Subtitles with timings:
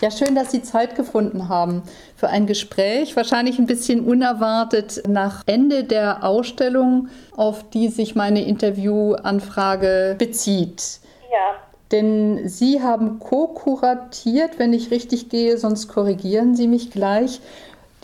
[0.00, 1.82] Ja, schön, dass Sie Zeit gefunden haben
[2.14, 3.16] für ein Gespräch.
[3.16, 11.00] Wahrscheinlich ein bisschen unerwartet nach Ende der Ausstellung, auf die sich meine Interviewanfrage bezieht.
[11.32, 11.56] Ja.
[11.90, 17.40] Denn Sie haben co-kuratiert, wenn ich richtig gehe, sonst korrigieren Sie mich gleich,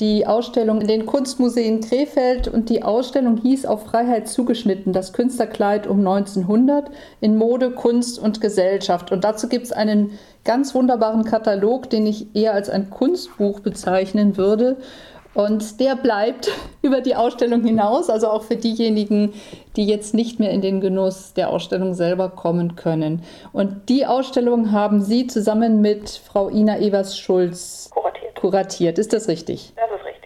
[0.01, 5.87] die Ausstellung in den Kunstmuseen Krefeld und die Ausstellung hieß auf Freiheit zugeschnitten, das Künstlerkleid
[5.87, 6.91] um 1900
[7.21, 9.13] in Mode, Kunst und Gesellschaft.
[9.13, 14.37] Und dazu gibt es einen ganz wunderbaren Katalog, den ich eher als ein Kunstbuch bezeichnen
[14.37, 14.79] würde.
[15.35, 16.51] Und der bleibt
[16.83, 19.35] über die Ausstellung hinaus, also auch für diejenigen,
[19.77, 23.23] die jetzt nicht mehr in den Genuss der Ausstellung selber kommen können.
[23.53, 28.35] Und die Ausstellung haben Sie zusammen mit Frau Ina Evers-Schulz kuratiert.
[28.37, 28.99] kuratiert.
[28.99, 29.73] Ist das richtig?
[29.77, 30.24] Das ist richtig.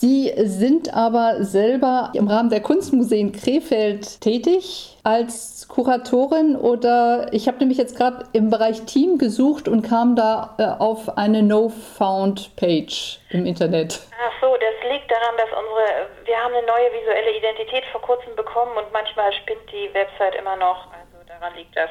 [0.00, 7.58] Sie sind aber selber im Rahmen der Kunstmuseen Krefeld tätig als Kuratorin oder ich habe
[7.58, 13.44] nämlich jetzt gerade im Bereich Team gesucht und kam da äh, auf eine No-Found-Page im
[13.44, 13.98] Internet.
[14.22, 18.36] Ach so, das liegt daran, dass unsere, wir haben eine neue visuelle Identität vor kurzem
[18.36, 20.86] bekommen und manchmal spinnt die Website immer noch.
[20.94, 21.90] Also daran liegt das.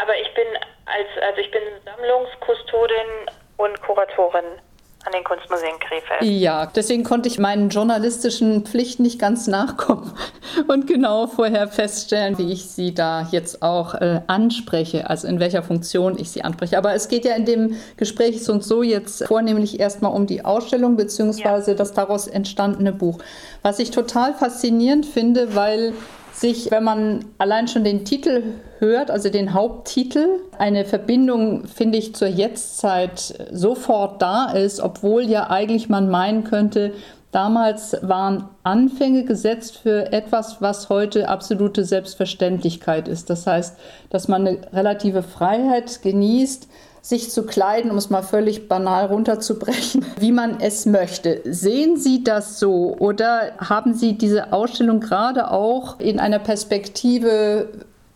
[0.00, 0.46] Aber ich bin
[0.86, 4.62] als, also ich bin Sammlungskustodin und Kuratorin
[5.08, 6.22] an den Kunstmuseen Krefeld.
[6.22, 10.12] Ja, deswegen konnte ich meinen journalistischen Pflichten nicht ganz nachkommen
[10.68, 15.62] und genau vorher feststellen, wie ich sie da jetzt auch äh, anspreche, also in welcher
[15.62, 16.76] Funktion ich sie anspreche.
[16.76, 20.44] Aber es geht ja in dem Gespräch so und so jetzt vornehmlich erstmal um die
[20.44, 21.76] Ausstellung beziehungsweise ja.
[21.76, 23.18] das daraus entstandene Buch.
[23.62, 25.94] Was ich total faszinierend finde, weil
[26.40, 28.42] sich, wenn man allein schon den Titel
[28.78, 35.50] hört, also den Haupttitel, eine Verbindung, finde ich, zur Jetztzeit sofort da ist, obwohl ja
[35.50, 36.92] eigentlich man meinen könnte,
[37.30, 43.30] damals waren Anfänge gesetzt für etwas, was heute absolute Selbstverständlichkeit ist.
[43.30, 43.78] Das heißt,
[44.10, 46.68] dass man eine relative Freiheit genießt,
[47.08, 51.40] sich zu kleiden, um es mal völlig banal runterzubrechen, wie man es möchte.
[51.44, 57.70] Sehen Sie das so oder haben Sie diese Ausstellung gerade auch in einer Perspektive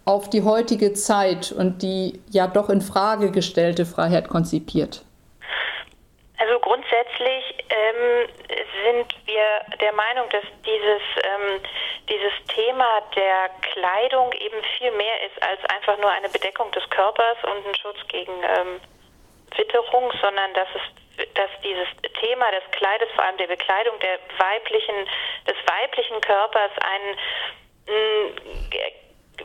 [0.05, 5.03] auf die heutige Zeit und die ja doch in Frage gestellte Freiheit konzipiert?
[6.37, 8.29] Also grundsätzlich ähm,
[8.93, 11.61] sind wir der Meinung, dass dieses, ähm,
[12.09, 17.39] dieses Thema der Kleidung eben viel mehr ist als einfach nur eine Bedeckung des Körpers
[17.45, 18.81] und ein Schutz gegen ähm,
[19.57, 20.83] Witterung, sondern dass es
[21.35, 21.87] dass dieses
[22.21, 24.95] Thema des Kleides, vor allem der Bekleidung der weiblichen,
[25.47, 27.17] des weiblichen Körpers ein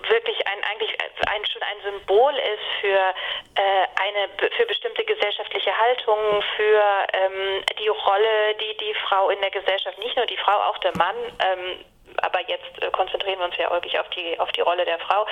[0.10, 3.14] wirklich ein eigentlich ein, schon ein Symbol ist für
[3.56, 9.52] äh, eine für bestimmte gesellschaftliche Haltungen, für ähm, die Rolle, die die Frau in der
[9.52, 11.86] Gesellschaft, nicht nur die Frau, auch der Mann ähm,
[12.22, 15.26] aber jetzt äh, konzentrieren wir uns ja wirklich auf die, auf die Rolle der Frau,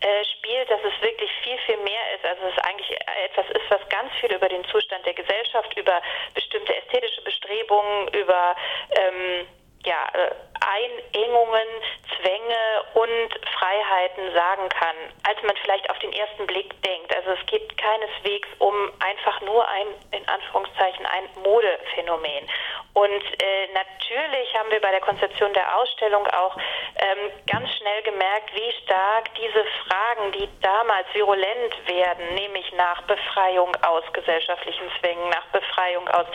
[0.00, 2.24] äh, spielt, dass es wirklich viel, viel mehr ist.
[2.24, 2.90] Also es ist eigentlich
[3.24, 6.00] etwas ist, was ganz viel über den Zustand der Gesellschaft, über
[6.34, 8.56] bestimmte ästhetische Bestrebungen, über
[8.96, 9.46] ähm,
[9.84, 10.30] ja, äh,
[10.60, 11.68] Einengungen,
[12.16, 14.96] Zwänge und Freiheiten sagen kann,
[15.26, 17.14] als man vielleicht auf den ersten Blick denkt.
[17.16, 22.46] Also es geht keineswegs um einfach nur ein, in Anführungszeichen, ein Modephänomen.
[22.92, 26.56] Und äh, natürlich haben wir bei der Konzeption der Ausstellung auch
[26.96, 33.74] ähm, ganz schnell gemerkt, wie stark diese Fragen, die damals virulent werden, nämlich nach Befreiung
[33.82, 36.26] aus gesellschaftlichen Zwängen, nach Befreiung aus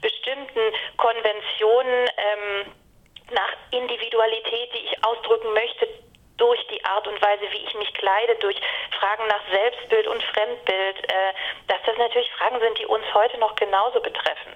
[0.00, 0.60] bestimmten
[0.96, 2.81] Konventionen, ähm,
[3.30, 5.88] nach Individualität, die ich ausdrücken möchte,
[6.36, 8.56] durch die Art und Weise, wie ich mich kleide, durch
[8.98, 11.32] Fragen nach Selbstbild und Fremdbild, äh,
[11.68, 14.52] dass das natürlich Fragen sind, die uns heute noch genauso betreffen,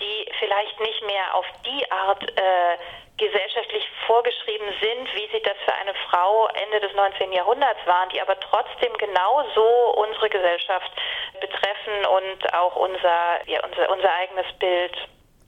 [0.00, 2.76] die vielleicht nicht mehr auf die Art äh,
[3.16, 7.32] gesellschaftlich vorgeschrieben sind, wie sie das für eine Frau Ende des 19.
[7.32, 10.90] Jahrhunderts waren, die aber trotzdem genauso unsere Gesellschaft
[11.40, 14.96] betreffen und auch unser, ja, unser, unser eigenes Bild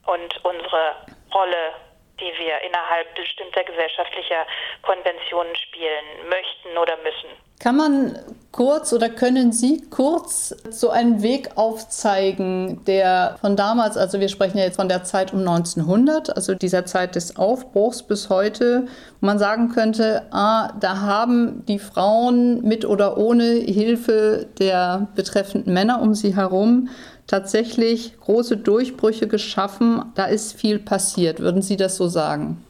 [0.05, 0.95] und unsere
[1.33, 1.73] Rolle
[2.19, 4.45] die wir innerhalb bestimmter gesellschaftlicher
[4.81, 7.29] Konventionen spielen möchten oder müssen.
[7.63, 8.19] Kann man
[8.51, 14.57] kurz oder können Sie kurz so einen Weg aufzeigen, der von damals, also wir sprechen
[14.57, 18.87] ja jetzt von der Zeit um 1900, also dieser Zeit des Aufbruchs bis heute,
[19.21, 25.73] wo man sagen könnte, ah, da haben die Frauen mit oder ohne Hilfe der betreffenden
[25.73, 26.89] Männer um sie herum
[27.27, 30.03] tatsächlich große Durchbrüche geschaffen.
[30.15, 31.39] Da ist viel passiert.
[31.39, 32.61] Würden Sie das so sagen?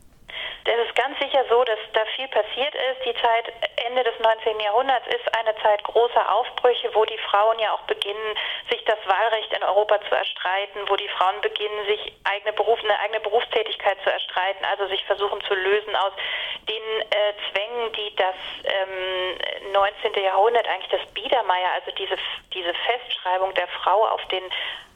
[0.65, 3.05] Das ist ganz sicher so, dass da viel passiert ist.
[3.05, 3.51] Die Zeit
[3.85, 4.59] Ende des 19.
[4.61, 8.37] Jahrhunderts ist eine Zeit großer Aufbrüche, wo die Frauen ja auch beginnen,
[8.69, 12.97] sich das Wahlrecht in Europa zu erstreiten, wo die Frauen beginnen, sich eigene Beruf, eine
[12.99, 16.13] eigene Berufstätigkeit zu erstreiten, also sich versuchen zu lösen aus
[16.69, 20.23] den äh, Zwängen, die das ähm, 19.
[20.23, 22.15] Jahrhundert, eigentlich das Biedermeier, also diese,
[22.53, 24.43] diese Festschreibung der Frau auf den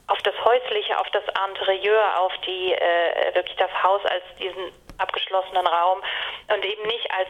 [0.10, 5.68] auf das Häusliche, auf das Interieur, auf die äh, wirklich das Haus als diesen abgeschlossenen
[5.68, 6.02] Raum
[6.54, 7.30] und eben nicht als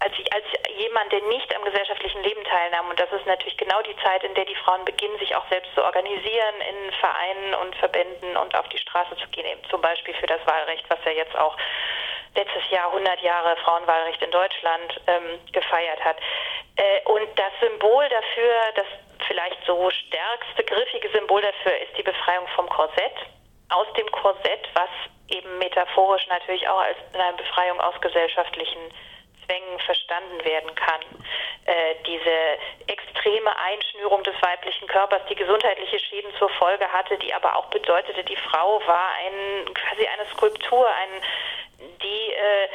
[0.00, 0.44] als, als
[0.78, 2.88] jemand, der nicht am gesellschaftlichen Leben teilnahm.
[2.88, 5.74] Und das ist natürlich genau die Zeit, in der die Frauen beginnen, sich auch selbst
[5.74, 10.14] zu organisieren in Vereinen und Verbänden und auf die Straße zu gehen, eben zum Beispiel
[10.14, 11.56] für das Wahlrecht, was ja jetzt auch
[12.34, 16.18] letztes Jahr 100 Jahre Frauenwahlrecht in Deutschland ähm, gefeiert hat.
[16.76, 18.86] Äh, und das Symbol dafür, das
[19.26, 23.14] vielleicht so stärkste, griffige Symbol dafür ist die Befreiung vom Korsett.
[23.70, 24.67] Aus dem Korsett,
[25.98, 28.78] metaphorisch natürlich auch als eine Befreiung aus gesellschaftlichen
[29.44, 31.00] Zwängen verstanden werden kann.
[31.64, 37.56] Äh, diese extreme Einschnürung des weiblichen Körpers, die gesundheitliche Schäden zur Folge hatte, die aber
[37.56, 41.22] auch bedeutete, die Frau war ein, quasi eine Skulptur, ein,
[42.02, 42.68] die äh,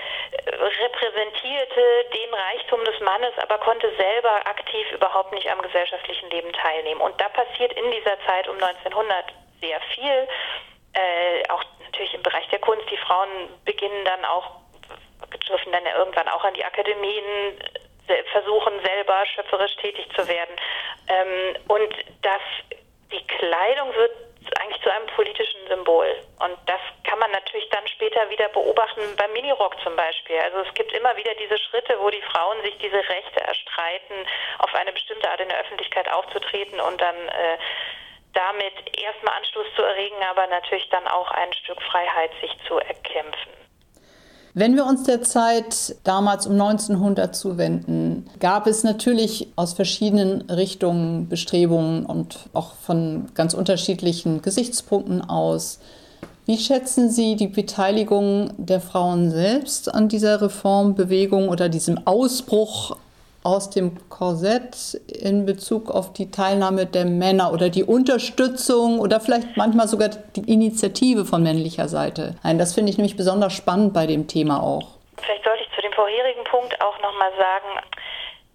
[0.50, 7.02] repräsentierte den Reichtum des Mannes, aber konnte selber aktiv überhaupt nicht am gesellschaftlichen Leben teilnehmen.
[7.02, 9.26] Und da passiert in dieser Zeit um 1900
[9.62, 10.28] sehr viel.
[10.94, 12.90] Äh, auch natürlich im Bereich der Kunst.
[12.92, 13.30] Die Frauen
[13.66, 14.63] beginnen dann auch
[15.48, 17.57] dürfen dann irgendwann auch an die Akademien
[18.31, 20.56] versuchen, selber schöpferisch tätig zu werden.
[21.07, 22.42] Ähm, und das,
[23.12, 24.12] die Kleidung wird
[24.60, 26.07] eigentlich zu einem politischen Symbol.
[26.40, 30.38] Und das kann man natürlich dann später wieder beobachten beim Minirock zum Beispiel.
[30.40, 34.28] Also es gibt immer wieder diese Schritte, wo die Frauen sich diese Rechte erstreiten,
[34.60, 37.57] auf eine bestimmte Art in der Öffentlichkeit aufzutreten und dann äh,
[38.33, 43.51] damit erstmal Anstoß zu erregen, aber natürlich dann auch ein Stück Freiheit sich zu erkämpfen.
[44.56, 51.27] Wenn wir uns der Zeit damals um 1900 zuwenden, gab es natürlich aus verschiedenen Richtungen
[51.27, 55.80] Bestrebungen und auch von ganz unterschiedlichen Gesichtspunkten aus.
[56.45, 62.97] Wie schätzen Sie die Beteiligung der Frauen selbst an dieser Reformbewegung oder diesem Ausbruch
[63.44, 69.57] aus dem Korsett in Bezug auf die Teilnahme der Männer oder die Unterstützung oder vielleicht
[69.57, 72.57] manchmal sogar die Initiative von männlicher Seite ein.
[72.57, 74.88] Das finde ich nämlich besonders spannend bei dem Thema auch.
[75.22, 77.80] Vielleicht sollte ich zu dem vorherigen Punkt auch nochmal sagen,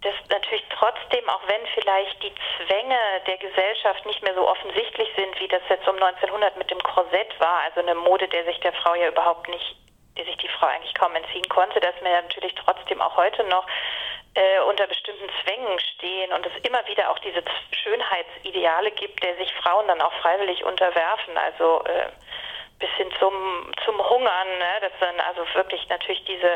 [0.03, 2.97] dass natürlich trotzdem, auch wenn vielleicht die Zwänge
[3.27, 7.35] der Gesellschaft nicht mehr so offensichtlich sind, wie das jetzt um 1900 mit dem Korsett
[7.41, 9.77] war, also eine Mode, der sich der Frau ja überhaupt nicht,
[10.17, 13.67] der sich die Frau eigentlich kaum entziehen konnte, dass man natürlich trotzdem auch heute noch
[14.39, 17.43] äh, unter bestimmten Zwängen stehen und es immer wieder auch diese
[17.73, 22.07] Schönheitsideale gibt, der sich Frauen dann auch freiwillig unterwerfen, also äh,
[22.79, 23.35] bis hin zum,
[23.85, 24.73] zum Hungern, ne?
[24.81, 26.55] das sind also wirklich natürlich diese,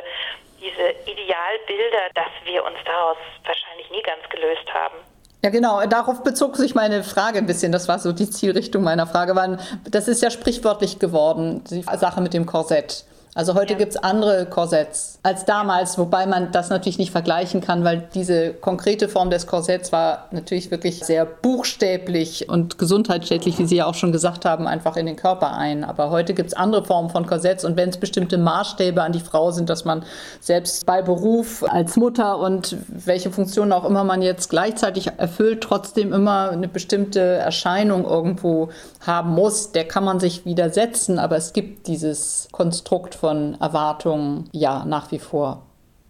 [0.62, 4.94] diese Idealbilder, dass wir uns daraus wahrscheinlich nie ganz gelöst haben.
[5.42, 5.84] Ja, genau.
[5.86, 7.72] Darauf bezog sich meine Frage ein bisschen.
[7.72, 9.58] Das war so die Zielrichtung meiner Frage.
[9.90, 13.04] Das ist ja sprichwörtlich geworden, die Sache mit dem Korsett.
[13.34, 13.78] Also heute ja.
[13.78, 18.52] gibt es andere Korsetts als damals, wobei man das natürlich nicht vergleichen kann, weil diese
[18.52, 23.94] konkrete Form des Korsetts war natürlich wirklich sehr buchstäblich und gesundheitsschädlich, wie Sie ja auch
[23.94, 25.84] schon gesagt haben, einfach in den Körper ein.
[25.84, 29.20] Aber heute gibt es andere Formen von Korsetts und wenn es bestimmte Maßstäbe an die
[29.20, 30.04] Frau sind, dass man
[30.40, 36.12] selbst bei Beruf als Mutter und welche Funktionen auch immer man jetzt gleichzeitig erfüllt, trotzdem
[36.12, 38.68] immer eine bestimmte Erscheinung irgendwo
[39.00, 44.82] haben muss, der kann man sich widersetzen, aber es gibt dieses Konstrukt von Erwartungen ja
[44.84, 45.62] nach wie vor.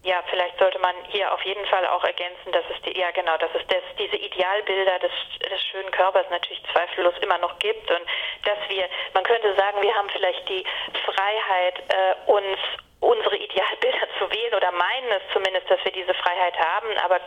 [0.03, 3.37] Ja, vielleicht sollte man hier auf jeden Fall auch ergänzen, dass es die, ja genau,
[3.37, 8.03] dass es das, diese Idealbilder des, des schönen Körpers natürlich zweifellos immer noch gibt und
[8.43, 10.65] dass wir, man könnte sagen, wir haben vielleicht die
[11.05, 12.59] Freiheit, äh, uns
[12.99, 17.19] unsere Idealbilder zu wählen oder meinen es zumindest, dass wir diese Freiheit haben, aber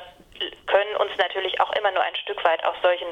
[0.67, 3.09] können uns natürlich auch immer nur ein Stück weit aus solchen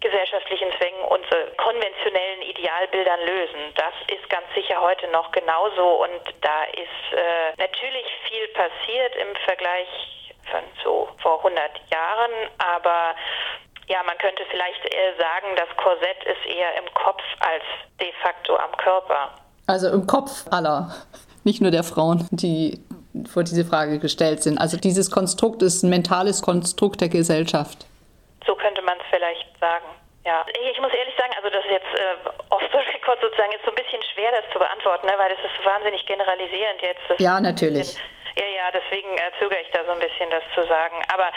[0.00, 1.24] gesellschaftlichen Zwängen und
[1.56, 3.60] konventionellen Idealbildern lösen.
[3.76, 9.36] Das ist ganz sicher heute noch genauso und da ist äh, natürlich viel passiert im
[9.44, 9.88] Vergleich
[10.50, 11.60] von so vor 100
[11.92, 13.14] Jahren, aber
[13.88, 17.64] ja, man könnte vielleicht eher sagen, das Korsett ist eher im Kopf als
[18.00, 19.30] de facto am Körper.
[19.66, 20.94] Also im Kopf aller,
[21.44, 22.80] nicht nur der Frauen, die
[23.28, 24.58] vor diese Frage gestellt sind.
[24.58, 27.86] Also dieses Konstrukt ist ein mentales Konstrukt der Gesellschaft.
[28.46, 29.86] So könnte man es vielleicht sagen.
[30.24, 33.64] Ja, ich muss ehrlich sagen, also das ist jetzt äh, off the record sozusagen ist
[33.64, 37.00] so ein bisschen schwer, das zu beantworten, ne, weil das ist wahnsinnig generalisierend jetzt.
[37.08, 37.96] Das ja, natürlich.
[37.96, 40.96] Bisschen, ja, ja, deswegen äh, zögere ich da so ein bisschen, das zu sagen.
[41.12, 41.32] Aber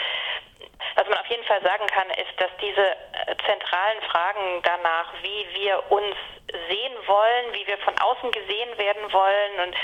[0.96, 5.46] was man auf jeden Fall sagen kann, ist, dass diese äh, zentralen Fragen danach, wie
[5.54, 6.16] wir uns
[6.68, 9.76] sehen wollen, wie wir von außen gesehen werden wollen und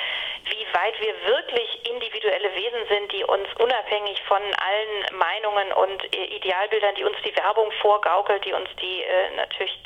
[0.45, 6.25] wie weit wir wirklich individuelle Wesen sind, die uns unabhängig von allen Meinungen und äh,
[6.37, 9.77] Idealbildern, die uns die Werbung vorgaukelt, die uns die äh, natürlich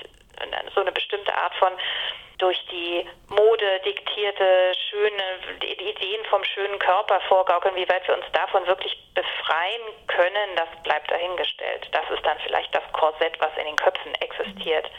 [0.74, 1.72] so eine bestimmte Art von
[2.38, 8.66] durch die Mode diktierte schöne Ideen vom schönen Körper vorgaukeln, wie weit wir uns davon
[8.66, 11.88] wirklich befreien können, das bleibt dahingestellt.
[11.92, 14.90] Das ist dann vielleicht das Korsett, was in den Köpfen existiert.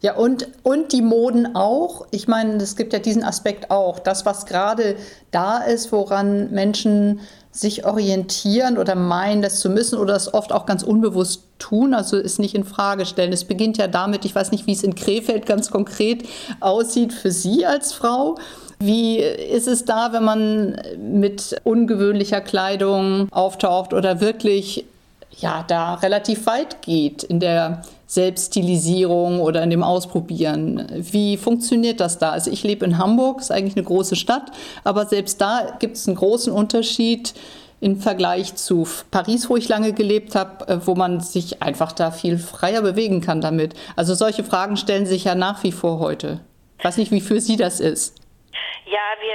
[0.00, 2.06] Ja, und, und die Moden auch.
[2.10, 3.98] Ich meine, es gibt ja diesen Aspekt auch.
[3.98, 4.96] Das, was gerade
[5.30, 7.20] da ist, woran Menschen
[7.52, 12.16] sich orientieren oder meinen, das zu müssen oder es oft auch ganz unbewusst tun, also
[12.18, 13.32] es nicht in Frage stellen.
[13.32, 16.24] Es beginnt ja damit, ich weiß nicht, wie es in Krefeld ganz konkret
[16.60, 18.36] aussieht für Sie als Frau.
[18.78, 24.84] Wie ist es da, wenn man mit ungewöhnlicher Kleidung auftaucht oder wirklich
[25.40, 30.86] ja da relativ weit geht in der Selbststilisierung oder in dem Ausprobieren.
[30.94, 32.30] Wie funktioniert das da?
[32.30, 34.52] Also ich lebe in Hamburg, ist eigentlich eine große Stadt,
[34.84, 37.34] aber selbst da gibt es einen großen Unterschied
[37.84, 42.10] im Vergleich zu Paris, wo ich lange gelebt habe, äh, wo man sich einfach da
[42.10, 43.74] viel freier bewegen kann damit.
[43.94, 46.40] Also solche Fragen stellen sich ja nach wie vor heute.
[46.78, 48.16] Ich weiß nicht, wie für Sie das ist.
[48.86, 49.34] Ja, wir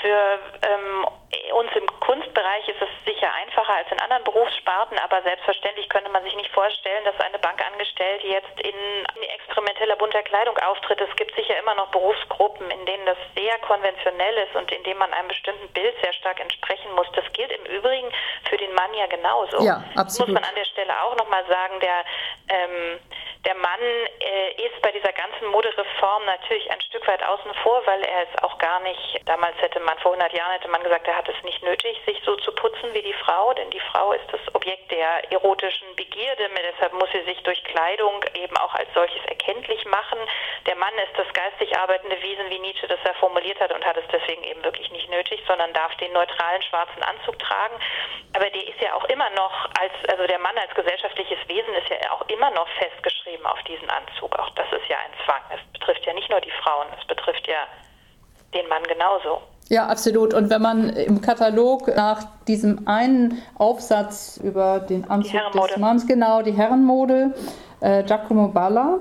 [0.00, 1.06] für ähm,
[1.52, 6.22] uns im Kunstbereich ist es sicher einfacher als in anderen Berufssparten, aber selbstverständlich könnte man
[6.24, 8.76] sich nicht vorstellen, dass eine Bankangestellte jetzt in,
[9.16, 11.00] in experimenteller bunter Kleidung auftritt.
[11.00, 14.98] Es gibt sicher immer noch Berufsgruppen, in denen das sehr konventionell ist und in denen
[14.98, 17.06] man einem bestimmten Bild sehr stark entsprechen muss.
[17.14, 18.08] Das gilt im Übrigen
[18.48, 19.64] für den Mann ja genauso.
[19.64, 20.06] Ja, absolut.
[20.06, 22.04] Das muss man an der Stelle auch nochmal sagen, der
[22.48, 23.00] ähm,
[23.44, 28.02] der Mann äh, ist bei dieser ganzen Modereform natürlich ein Stück weit außen vor, weil
[28.02, 31.16] er es auch gar nicht, damals hätte man, vor 100 Jahren hätte man gesagt, er
[31.16, 34.26] hat es nicht nötig, sich so zu putzen wie die Frau, denn die Frau ist
[34.30, 39.24] das Objekt der erotischen Begierde, deshalb muss sie sich durch Kleidung eben auch als solches
[39.26, 40.18] erkenntlich machen.
[40.66, 43.96] Der Mann ist das geistig arbeitende Wesen, wie Nietzsche das ja formuliert hat und hat
[43.96, 47.74] es deswegen eben wirklich nicht nötig, sondern darf den neutralen schwarzen Anzug tragen.
[48.36, 51.88] Aber der ist ja auch immer noch als, also der Mann als gesellschaftliches Wesen ist
[51.88, 54.38] ja auch immer noch festgeschrieben geschrieben auf diesen Anzug.
[54.38, 55.40] Auch das ist ja ein Zwang.
[55.54, 57.66] Es betrifft ja nicht nur die Frauen, es betrifft ja
[58.54, 59.42] den Mann genauso.
[59.68, 60.34] Ja, absolut.
[60.34, 66.42] Und wenn man im Katalog nach diesem einen Aufsatz über den Anzug des Manns, genau,
[66.42, 67.34] die Herrenmode,
[67.80, 69.00] äh, Giacomo Balla,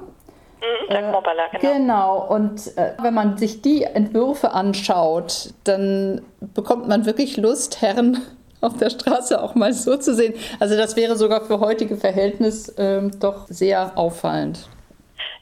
[0.61, 1.73] Mhm, Giacomo Balla, genau.
[1.73, 6.21] Genau, und äh, wenn man sich die Entwürfe anschaut, dann
[6.53, 8.21] bekommt man wirklich Lust, Herren
[8.61, 10.33] auf der Straße auch mal so zu sehen.
[10.59, 14.67] Also das wäre sogar für heutige Verhältnisse ähm, doch sehr auffallend.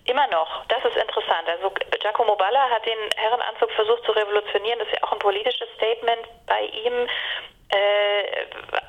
[0.06, 1.48] Immer noch, das ist interessant.
[1.48, 4.80] Also Giacomo Balla hat den Herrenanzug versucht zu revolutionieren.
[4.80, 7.08] Das ist ja auch ein politisches Statement bei ihm
[7.70, 8.24] äh,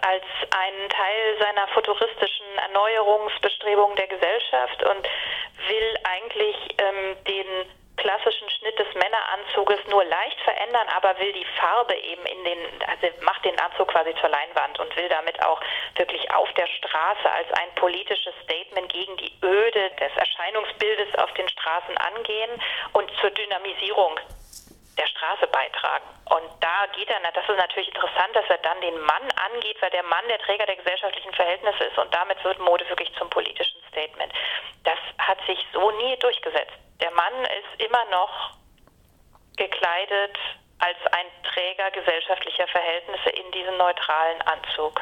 [0.07, 5.03] als einen Teil seiner futuristischen Erneuerungsbestrebungen der Gesellschaft und
[5.67, 11.95] will eigentlich ähm, den klassischen Schnitt des Männeranzuges nur leicht verändern, aber will die Farbe
[11.95, 15.61] eben in den, also macht den Anzug quasi zur Leinwand und will damit auch
[15.97, 21.49] wirklich auf der Straße als ein politisches Statement gegen die Öde des Erscheinungsbildes auf den
[21.49, 22.51] Straßen angehen
[22.93, 24.19] und zur Dynamisierung
[24.99, 26.07] der Straße beitragen.
[26.31, 29.91] Und da geht er, das ist natürlich interessant, dass er dann den Mann angeht, weil
[29.91, 33.81] der Mann der Träger der gesellschaftlichen Verhältnisse ist und damit wird Mode wirklich zum politischen
[33.91, 34.33] Statement.
[34.85, 36.88] Das hat sich so nie durchgesetzt.
[37.01, 38.57] Der Mann ist immer noch
[39.57, 40.37] gekleidet
[40.79, 45.01] als ein Träger gesellschaftlicher Verhältnisse in diesem neutralen Anzug.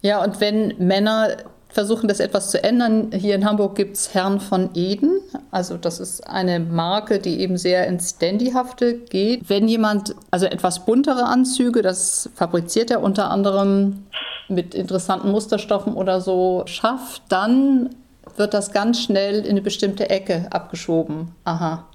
[0.00, 1.36] Ja, und wenn Männer
[1.72, 3.10] versuchen, das etwas zu ändern.
[3.12, 5.20] Hier in Hamburg gibt es Herrn von Eden.
[5.50, 9.48] Also das ist eine Marke, die eben sehr ins Dandyhafte geht.
[9.48, 14.06] Wenn jemand also etwas buntere Anzüge, das fabriziert er unter anderem
[14.48, 17.94] mit interessanten Musterstoffen oder so, schafft, dann
[18.36, 21.34] wird das ganz schnell in eine bestimmte Ecke abgeschoben.
[21.44, 21.86] Aha,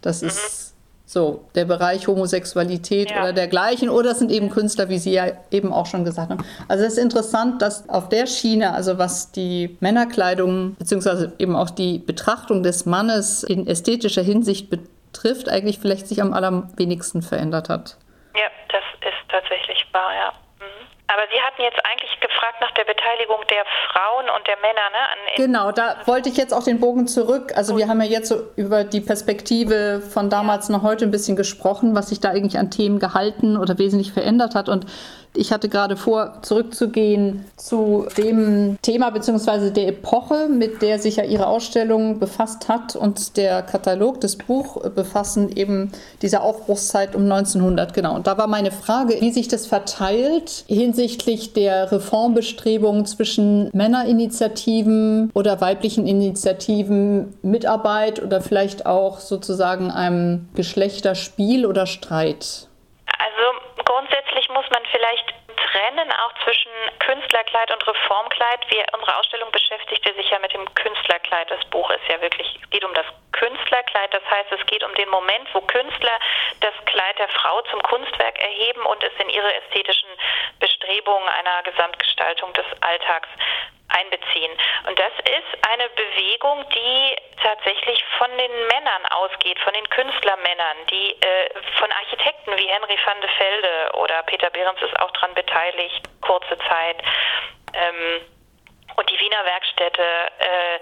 [0.00, 0.72] das ist
[1.12, 3.20] so, der Bereich Homosexualität ja.
[3.20, 3.90] oder dergleichen.
[3.90, 6.42] Oder es sind eben Künstler, wie Sie ja eben auch schon gesagt haben.
[6.68, 11.68] Also es ist interessant, dass auf der Schiene, also was die Männerkleidung beziehungsweise eben auch
[11.68, 17.98] die Betrachtung des Mannes in ästhetischer Hinsicht betrifft, eigentlich vielleicht sich am allerwenigsten verändert hat.
[18.34, 20.32] Ja, das ist tatsächlich wahr, ja.
[21.12, 25.02] Aber Sie hatten jetzt eigentlich gefragt nach der Beteiligung der Frauen und der Männer, ne?
[25.36, 27.52] genau, da wollte ich jetzt auch den Bogen zurück.
[27.54, 27.82] Also Gut.
[27.82, 30.76] wir haben ja jetzt so über die Perspektive von damals ja.
[30.76, 34.54] nach heute ein bisschen gesprochen, was sich da eigentlich an Themen gehalten oder wesentlich verändert
[34.54, 34.68] hat.
[34.68, 34.86] Und
[35.34, 39.70] ich hatte gerade vor, zurückzugehen zu dem Thema bzw.
[39.70, 44.88] der Epoche, mit der sich ja Ihre Ausstellung befasst hat und der Katalog, das Buch
[44.90, 47.94] befassen eben diese Aufbruchszeit um 1900.
[47.94, 48.14] Genau.
[48.14, 55.60] Und da war meine Frage, wie sich das verteilt hinsichtlich der Reformbestrebungen zwischen Männerinitiativen oder
[55.60, 62.68] weiblichen Initiativen, Mitarbeit oder vielleicht auch sozusagen einem Geschlechterspiel oder Streit.
[63.18, 65.34] Also grundsätzlich muss man vielleicht
[65.72, 68.70] trennen auch zwischen Künstlerkleid und Reformkleid.
[68.70, 71.50] Wir, unsere Ausstellung beschäftigte sich ja mit dem Künstlerkleid.
[71.50, 74.12] Das Buch ist ja wirklich, es geht um das Künstlerkleid.
[74.14, 76.18] Das heißt, es geht um den Moment, wo Künstler
[76.60, 80.08] das Kleid der Frau zum Kunstwerk erheben und es in ihre ästhetischen
[80.60, 83.28] Bestrebungen einer Gesamtgestaltung des Alltags
[83.92, 84.52] einbeziehen.
[84.88, 91.20] Und das ist eine Bewegung, die tatsächlich von den Männern ausgeht, von den Künstlermännern, die
[91.20, 96.02] äh, von Architekten wie Henry van de Velde oder Peter Behrens ist auch daran beteiligt,
[96.20, 97.02] kurze Zeit.
[97.74, 98.20] Ähm,
[98.96, 100.78] und die Wiener Werkstätte äh,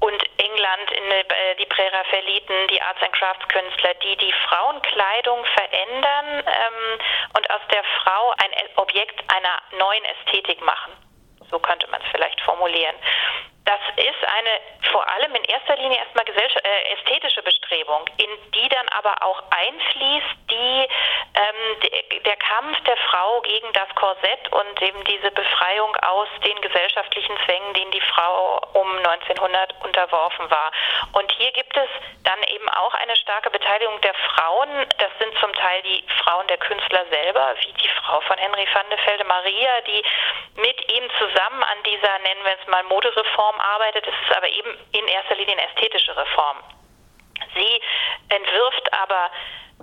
[0.00, 6.44] und England, in, äh, die Präraffaeliten, die Arts and Crafts Künstler, die die Frauenkleidung verändern
[6.46, 6.98] ähm,
[7.36, 10.92] und aus der Frau ein Objekt einer neuen Ästhetik machen.
[11.54, 12.96] So könnte man es vielleicht formulieren.
[13.64, 14.60] Das ist eine
[14.92, 20.36] vor allem in erster Linie erstmal äh, ästhetische Bestrebung, in die dann aber auch einfließt
[20.50, 20.88] die,
[21.34, 26.60] ähm, de, der Kampf der Frau gegen das Korsett und eben diese Befreiung aus den
[26.60, 30.70] gesellschaftlichen Zwängen, denen die Frau um 1900 unterworfen war.
[31.12, 31.88] Und hier gibt es
[32.22, 34.86] dann eben auch eine starke Beteiligung der Frauen.
[34.98, 38.88] Das sind zum Teil die Frauen der Künstler selber, wie die Frau von Henry van
[38.90, 40.04] de Velde Maria, die
[40.56, 44.06] mit ihm zusammen an dieser, nennen wir es mal, Modereform arbeitet.
[44.06, 46.58] Es ist aber eben in erster Linie eine ästhetische Reform.
[47.54, 47.82] Sie
[48.28, 49.30] entwirft aber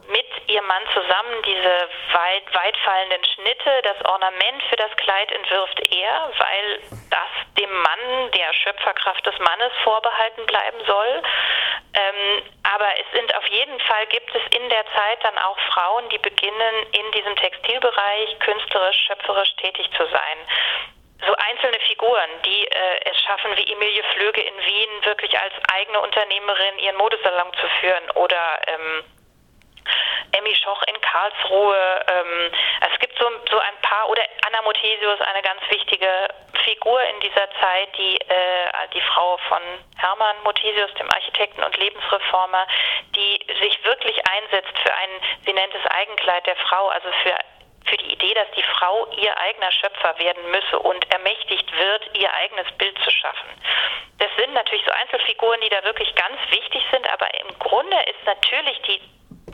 [0.08, 3.82] mit ihrem Mann zusammen diese weit, weitfallenden Schnitte.
[3.84, 9.72] Das Ornament für das Kleid entwirft er, weil das dem Mann, der Schöpferkraft des Mannes,
[9.84, 11.22] vorbehalten bleiben soll.
[11.94, 16.08] Ähm, aber es sind auf jeden Fall, gibt es in der Zeit dann auch Frauen,
[16.10, 20.38] die beginnen, in diesem Textilbereich künstlerisch, schöpferisch tätig zu sein
[21.26, 26.00] so einzelne Figuren, die äh, es schaffen, wie Emilie Flöge in Wien wirklich als eigene
[26.02, 29.04] Unternehmerin ihren Modesalon zu führen oder ähm,
[30.32, 32.06] Emmy Schoch in Karlsruhe.
[32.12, 32.52] Ähm,
[32.92, 36.08] es gibt so, so ein paar, oder Anna Mothesius, eine ganz wichtige
[36.64, 39.62] Figur in dieser Zeit, die, äh, die Frau von
[39.98, 42.66] Hermann Mothesius, dem Architekten und Lebensreformer,
[43.16, 45.10] die sich wirklich einsetzt für ein,
[45.46, 47.36] sie nennt es Eigenkleid der Frau, also für
[47.86, 52.32] für die Idee, dass die Frau ihr eigener Schöpfer werden müsse und ermächtigt wird, ihr
[52.34, 53.50] eigenes Bild zu schaffen.
[54.20, 58.26] Das sind natürlich so Einzelfiguren, die da wirklich ganz wichtig sind, aber im Grunde ist
[58.26, 59.02] natürlich die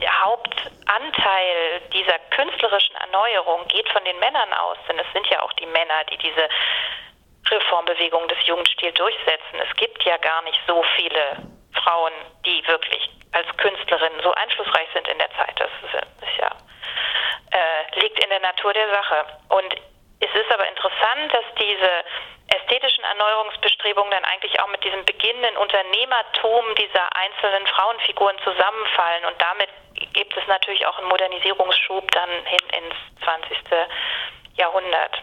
[0.00, 5.52] der Hauptanteil dieser künstlerischen Erneuerung geht von den Männern aus, denn es sind ja auch
[5.54, 6.48] die Männer, die diese
[7.50, 9.60] Reformbewegung des Jugendstils durchsetzen.
[9.68, 12.12] Es gibt ja gar nicht so viele Frauen,
[12.44, 15.58] die wirklich als Künstlerinnen so einflussreich sind in der Zeit.
[15.58, 16.00] Das ist, ja
[17.50, 19.26] äh, liegt in der Natur der Sache.
[19.48, 19.74] Und
[20.20, 21.90] es ist aber interessant, dass diese
[22.48, 29.24] ästhetischen Erneuerungsbestrebungen dann eigentlich auch mit diesem beginnenden Unternehmertum dieser einzelnen Frauenfiguren zusammenfallen.
[29.26, 29.68] Und damit
[30.12, 33.58] gibt es natürlich auch einen Modernisierungsschub dann hin ins 20.
[34.56, 35.22] Jahrhundert.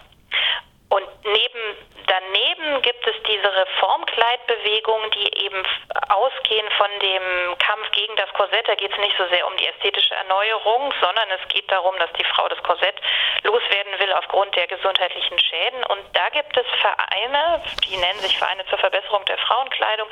[0.89, 5.63] Und neben, daneben gibt es diese Reformkleidbewegung, die eben
[6.09, 8.67] ausgehen von dem Kampf gegen das Korsett.
[8.67, 12.11] Da geht es nicht so sehr um die ästhetische Erneuerung, sondern es geht darum, dass
[12.13, 12.95] die Frau das Korsett
[13.43, 15.83] loswerden will aufgrund der gesundheitlichen Schäden.
[15.85, 20.07] Und da gibt es Vereine, die nennen sich Vereine zur Verbesserung der Frauenkleidung,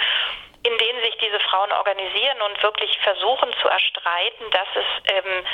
[0.63, 5.45] in denen sich diese Frauen organisieren und wirklich versuchen zu erstreiten, dass es ähm,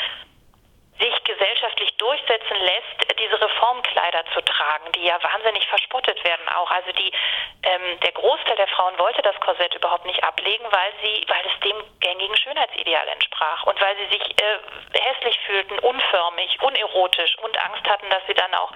[0.99, 6.69] sich gesellschaftlich durchsetzen lässt, diese Reformkleider zu tragen, die ja wahnsinnig verspottet werden auch.
[6.71, 7.11] Also die,
[7.63, 11.59] ähm, der Großteil der Frauen wollte das Korsett überhaupt nicht ablegen, weil sie, weil es
[11.61, 17.87] dem gängigen Schönheitsideal entsprach und weil sie sich äh, hässlich fühlten, unförmig, unerotisch und Angst
[17.89, 18.71] hatten, dass sie dann auch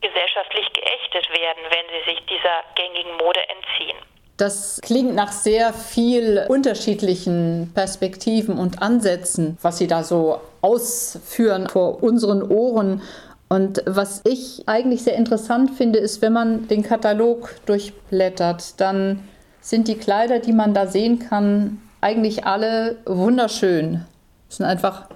[0.00, 3.98] gesellschaftlich geächtet werden, wenn sie sich dieser gängigen Mode entziehen.
[4.40, 12.02] Das klingt nach sehr viel unterschiedlichen Perspektiven und Ansätzen, was Sie da so ausführen vor
[12.02, 13.02] unseren Ohren.
[13.50, 19.20] Und was ich eigentlich sehr interessant finde, ist, wenn man den Katalog durchblättert, dann
[19.60, 24.06] sind die Kleider, die man da sehen kann, eigentlich alle wunderschön.
[24.48, 25.10] Es sind einfach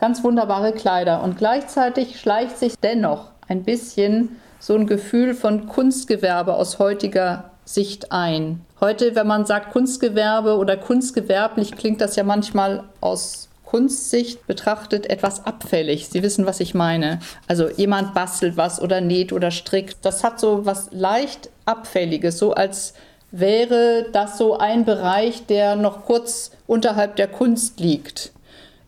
[0.00, 1.22] ganz wunderbare Kleider.
[1.22, 8.12] Und gleichzeitig schleicht sich dennoch ein bisschen so ein Gefühl von Kunstgewerbe aus heutiger Sicht
[8.12, 8.64] ein.
[8.80, 15.44] Heute, wenn man sagt Kunstgewerbe oder kunstgewerblich, klingt das ja manchmal aus Kunstsicht betrachtet etwas
[15.44, 16.08] abfällig.
[16.08, 17.18] Sie wissen, was ich meine.
[17.48, 19.98] Also jemand bastelt was oder näht oder strickt.
[20.02, 22.94] Das hat so was leicht abfälliges, so als
[23.32, 28.30] wäre das so ein Bereich, der noch kurz unterhalb der Kunst liegt.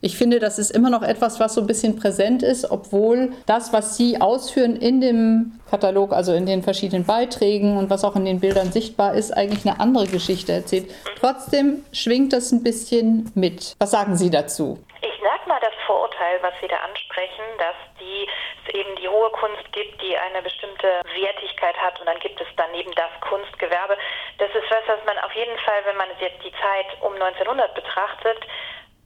[0.01, 3.73] Ich finde, das ist immer noch etwas, was so ein bisschen präsent ist, obwohl das,
[3.73, 8.25] was Sie ausführen in dem Katalog, also in den verschiedenen Beiträgen und was auch in
[8.25, 10.87] den Bildern sichtbar ist, eigentlich eine andere Geschichte erzählt.
[11.19, 13.75] Trotzdem schwingt das ein bisschen mit.
[13.81, 14.79] Was sagen Sie dazu?
[15.03, 18.29] Ich sag mal das Vorurteil, was Sie da ansprechen, dass die,
[18.67, 22.47] es eben die hohe Kunst gibt, die eine bestimmte Wertigkeit hat und dann gibt es
[22.57, 23.99] daneben das Kunstgewerbe.
[24.39, 27.75] Das ist was, was man auf jeden Fall, wenn man jetzt die Zeit um 1900
[27.75, 28.39] betrachtet,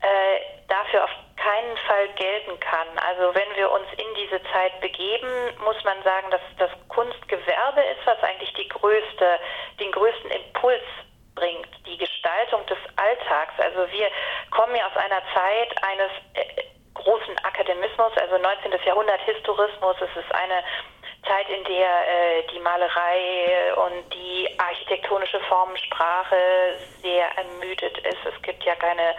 [0.02, 2.88] äh, dafür auf keinen Fall gelten kann.
[3.06, 5.28] Also wenn wir uns in diese Zeit begeben,
[5.64, 9.38] muss man sagen, dass das Kunstgewerbe ist, was eigentlich die größte,
[9.78, 10.82] den größten Impuls
[11.34, 13.52] bringt, die Gestaltung des Alltags.
[13.58, 14.08] Also wir
[14.50, 16.62] kommen ja aus einer Zeit eines äh,
[16.94, 18.72] großen Akademismus, also 19.
[18.84, 19.96] Jahrhundert Historismus.
[20.00, 20.62] Es ist eine
[21.26, 26.36] Zeit, in der äh, die Malerei und die architektonische Formensprache
[27.02, 28.24] sehr ermüdet ist.
[28.24, 29.14] Es gibt ja keine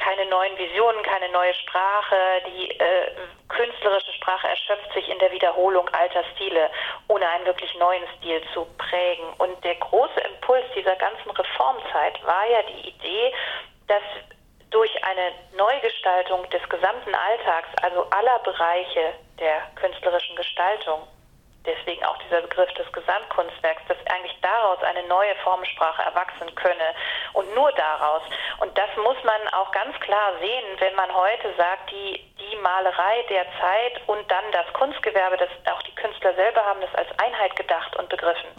[0.00, 2.16] keine neuen Visionen, keine neue Sprache.
[2.46, 3.12] Die äh,
[3.48, 6.70] künstlerische Sprache erschöpft sich in der Wiederholung alter Stile,
[7.08, 9.26] ohne einen wirklich neuen Stil zu prägen.
[9.38, 13.34] Und der große Impuls dieser ganzen Reformzeit war ja die Idee,
[13.88, 14.02] dass
[14.70, 21.06] durch eine Neugestaltung des gesamten Alltags, also aller Bereiche der künstlerischen Gestaltung,
[21.66, 26.94] deswegen auch dieser Begriff des Gesamtkunstwerks, dass eigentlich daraus eine neue Formensprache erwachsen könne
[27.34, 28.22] und nur daraus.
[28.58, 33.22] Und das muss man auch ganz klar sehen, wenn man heute sagt, die, die Malerei
[33.28, 37.54] der Zeit und dann das Kunstgewerbe, das auch die Künstler selber haben das als Einheit
[37.56, 38.50] gedacht und begriffen.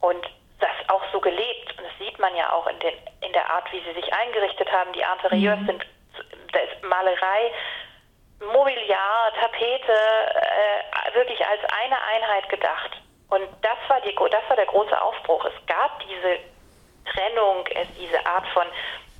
[0.00, 0.26] Und
[0.60, 1.76] das auch so gelebt.
[1.76, 4.70] Und das sieht man ja auch in, den, in der Art, wie sie sich eingerichtet
[4.72, 4.92] haben.
[4.92, 5.66] Die Interieurs mhm.
[5.66, 5.86] sind,
[6.52, 7.52] da ist Malerei
[8.40, 12.90] Mobiliar, Tapete äh, wirklich als eine Einheit gedacht.
[13.30, 15.44] Und das war, die, das war der große Aufbruch.
[15.46, 16.38] Es gab diese
[17.12, 18.66] Trennung, es, diese Art von,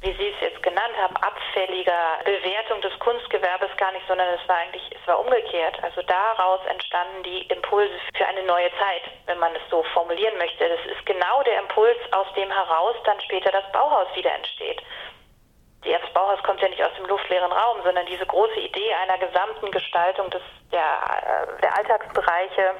[0.03, 4.57] wie Sie es jetzt genannt haben, abfälliger Bewertung des Kunstgewerbes gar nicht, sondern es war
[4.57, 5.83] eigentlich, es war umgekehrt.
[5.83, 10.69] Also daraus entstanden die Impulse für eine neue Zeit, wenn man es so formulieren möchte.
[10.69, 14.83] Das ist genau der Impuls, aus dem heraus dann später das Bauhaus wieder entsteht
[15.93, 19.71] das Bauhaus kommt ja nicht aus dem luftleeren Raum, sondern diese große Idee einer gesamten
[19.71, 22.75] Gestaltung des, der, äh, der Alltagsbereiche,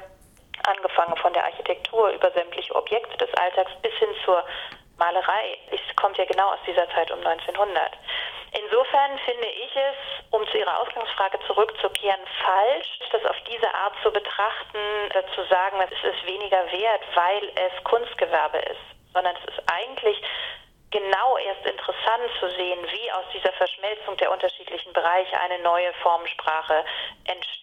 [0.63, 4.43] angefangen von der Architektur über sämtliche Objekte des Alltags bis hin zur
[4.97, 7.91] Malerei, es kommt ja genau aus dieser Zeit um 1900.
[8.51, 9.95] Insofern finde ich es,
[10.31, 14.77] um zu Ihrer Ausgangsfrage zurückzukehren, falsch, das auf diese Art zu betrachten,
[15.13, 20.21] äh, zu sagen, es ist weniger wert, weil es Kunstgewerbe ist, sondern es ist eigentlich
[20.91, 26.85] genau erst interessant zu sehen, wie aus dieser Verschmelzung der unterschiedlichen Bereiche eine neue Formensprache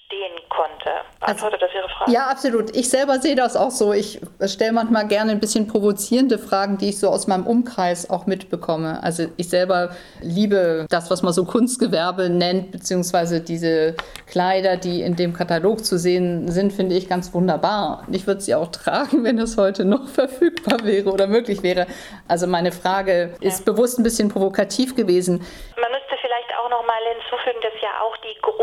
[0.04, 0.90] entstehen konnte.
[1.20, 2.12] Beantwortet also, das Ihre Frage?
[2.12, 2.76] Ja, absolut.
[2.76, 3.92] Ich selber sehe das auch so.
[3.92, 8.26] Ich stelle manchmal gerne ein bisschen provozierende Fragen, die ich so aus meinem Umkreis auch
[8.26, 9.02] mitbekomme.
[9.02, 9.90] Also ich selber
[10.20, 15.98] liebe das, was man so Kunstgewerbe nennt, beziehungsweise diese Kleider, die in dem Katalog zu
[15.98, 18.06] sehen sind, finde ich ganz wunderbar.
[18.10, 21.86] Ich würde sie auch tragen, wenn es heute noch verfügbar wäre oder möglich wäre.
[22.28, 23.72] Also meine Frage ist ja.
[23.72, 25.44] bewusst ein bisschen provokativ gewesen.
[25.80, 27.73] Man müsste vielleicht auch noch mal hinzufügen, dass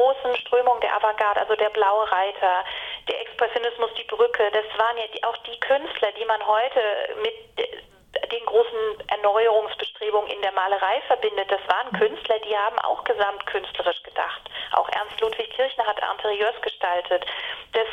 [0.01, 2.65] großen Strömungen der Avantgarde, also der Blaue Reiter,
[3.07, 6.81] der Expressionismus, die Brücke, das waren ja die, auch die Künstler, die man heute
[7.21, 7.35] mit
[8.31, 11.49] den großen Erneuerungsbestrebungen in der Malerei verbindet.
[11.51, 14.41] Das waren Künstler, die haben auch gesamtkünstlerisch gedacht.
[14.73, 17.25] Auch Ernst Ludwig Kirchner hat Interieurs gestaltet.
[17.73, 17.87] Das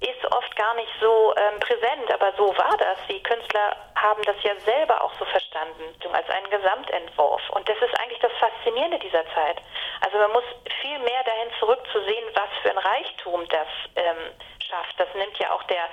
[0.00, 2.98] ist oft gar nicht so ähm, präsent, aber so war das.
[3.08, 7.42] Die Künstler haben das ja selber auch so verstanden, als einen Gesamtentwurf.
[7.50, 9.62] Und das ist eigentlich das Faszinierende dieser Zeit.
[10.04, 10.44] Also man muss
[10.80, 14.32] viel mehr dahin zurückzusehen, was für ein Reichtum das ähm,
[14.68, 14.98] schafft.
[14.98, 15.84] Das nimmt ja auch der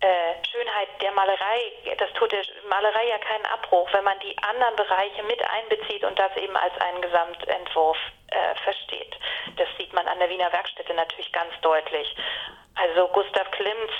[0.00, 4.76] äh, Schönheit der Malerei, das tut der Malerei ja keinen Abbruch, wenn man die anderen
[4.76, 7.98] Bereiche mit einbezieht und das eben als einen Gesamtentwurf
[8.28, 9.16] äh, versteht.
[9.56, 12.14] Das sieht man an der Wiener Werkstätte natürlich ganz deutlich.
[12.76, 13.92] Also Gustav Klimts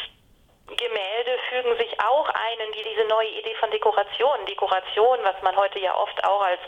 [0.77, 4.47] Gemälde fügen sich auch ein in diese neue Idee von Dekoration.
[4.47, 6.61] Dekoration, was man heute ja oft auch als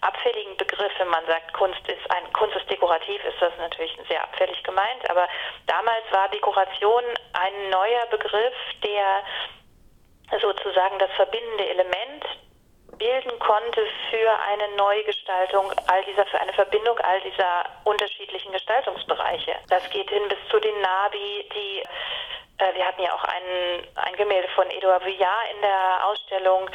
[0.00, 4.22] abfälligen Begriff, wenn man sagt, Kunst ist ein Kunst ist dekorativ, ist das natürlich sehr
[4.22, 5.10] abfällig gemeint.
[5.10, 5.28] Aber
[5.66, 9.22] damals war Dekoration ein neuer Begriff, der
[10.40, 12.24] sozusagen das verbindende Element
[12.98, 19.54] bilden konnte für eine Neugestaltung all dieser, für eine Verbindung all dieser unterschiedlichen Gestaltungsbereiche.
[19.68, 21.82] Das geht hin bis zu den Nabi, die
[22.58, 26.68] wir hatten ja auch ein, ein Gemälde von Edouard Vuillard in der Ausstellung,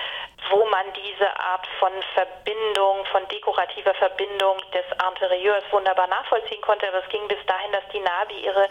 [0.50, 6.88] wo man diese Art von Verbindung, von dekorativer Verbindung des Interieurs wunderbar nachvollziehen konnte.
[6.88, 8.68] Aber es ging bis dahin, dass die Nabi ihre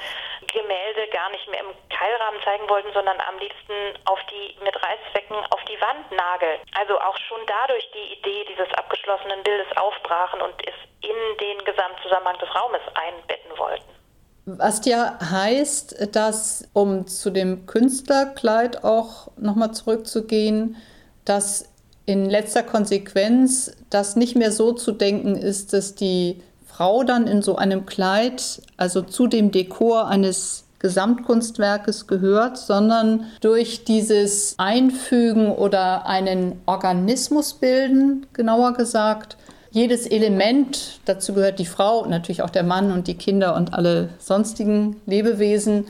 [0.46, 3.74] Gemälde gar nicht mehr im Keilrahmen zeigen wollten, sondern am liebsten
[4.06, 6.60] auf die, mit Reißzwecken auf die Wand nageln.
[6.78, 12.38] Also auch schon dadurch die Idee dieses abgeschlossenen Bildes aufbrachen und es in den Gesamtzusammenhang
[12.38, 14.01] des Raumes einbetten wollten.
[14.44, 20.76] Was ja heißt, dass, um zu dem Künstlerkleid auch nochmal zurückzugehen,
[21.24, 21.66] dass
[22.06, 27.42] in letzter Konsequenz das nicht mehr so zu denken ist, dass die Frau dann in
[27.42, 36.06] so einem Kleid, also zu dem Dekor eines Gesamtkunstwerkes gehört, sondern durch dieses Einfügen oder
[36.06, 39.36] einen Organismus bilden, genauer gesagt,
[39.72, 44.10] jedes Element, dazu gehört die Frau, natürlich auch der Mann und die Kinder und alle
[44.18, 45.88] sonstigen Lebewesen,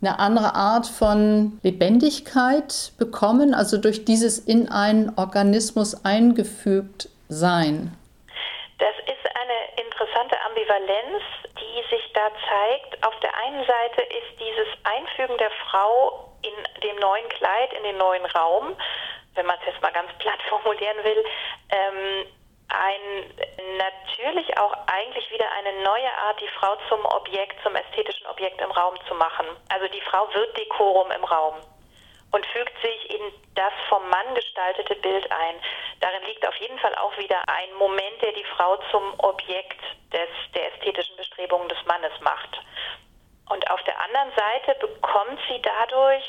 [0.00, 7.92] eine andere Art von Lebendigkeit bekommen, also durch dieses in einen Organismus eingefügt sein?
[8.78, 11.20] Das ist eine interessante Ambivalenz,
[11.60, 13.06] die sich da zeigt.
[13.06, 17.98] Auf der einen Seite ist dieses Einfügen der Frau in dem neuen Kleid, in den
[17.98, 18.74] neuen Raum,
[19.34, 21.24] wenn man es jetzt mal ganz platt formulieren will,
[21.68, 22.26] ähm,
[22.70, 23.34] ein
[23.78, 28.70] natürlich auch eigentlich wieder eine neue Art, die Frau zum Objekt, zum ästhetischen Objekt im
[28.70, 29.46] Raum zu machen.
[29.68, 31.56] Also die Frau wird Dekorum im Raum
[32.32, 33.20] und fügt sich in
[33.54, 35.56] das vom Mann gestaltete Bild ein.
[36.00, 39.80] Darin liegt auf jeden Fall auch wieder ein Moment, der die Frau zum Objekt
[40.12, 42.60] des, der ästhetischen Bestrebungen des Mannes macht.
[43.48, 46.24] Und auf der anderen Seite bekommt sie dadurch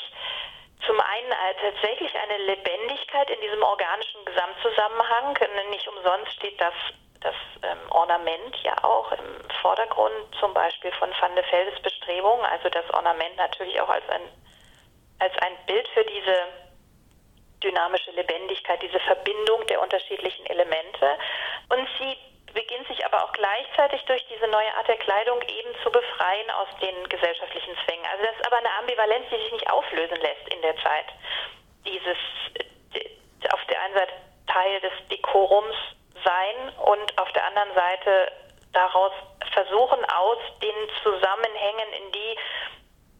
[0.85, 5.37] zum einen tatsächlich eine Lebendigkeit in diesem organischen Gesamtzusammenhang.
[5.69, 6.73] Nicht umsonst steht das,
[7.21, 12.41] das ähm, Ornament ja auch im Vordergrund, zum Beispiel von Van de Veldes Bestrebung.
[12.45, 14.21] Also das Ornament natürlich auch als ein,
[15.19, 16.35] als ein Bild für diese
[17.63, 21.17] dynamische Lebendigkeit, diese Verbindung der unterschiedlichen Elemente.
[21.69, 22.17] Und sie
[22.53, 26.67] beginnt sich aber auch gleichzeitig durch diese neue Art der Kleidung eben zu befreien aus
[26.81, 28.05] den gesellschaftlichen Zwängen.
[28.05, 31.05] Also das ist aber eine Ambivalenz, die sich nicht auflösen lässt in der Zeit.
[31.85, 32.17] Dieses
[33.51, 34.13] auf der einen Seite
[34.47, 35.75] Teil des Dekorums
[36.23, 38.31] sein und auf der anderen Seite
[38.73, 39.11] daraus
[39.53, 42.37] versuchen, aus den Zusammenhängen, in die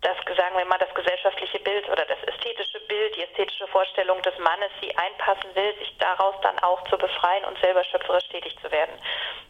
[0.02, 4.38] das, sagen wir mal, das gesellschaftliche Bild oder das ästhetische Bild, die ästhetische Vorstellung des
[4.40, 8.72] Mannes sie einpassen will, sich daraus dann auch zu befreien und selber schöpferisch tätig zu
[8.72, 8.94] werden.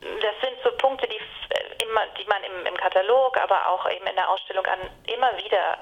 [0.01, 4.05] Das sind so Punkte, die, äh, immer, die man im, im Katalog, aber auch eben
[4.07, 5.77] in der Ausstellung an immer wieder